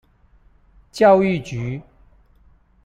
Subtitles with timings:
[0.91, 1.79] 教育局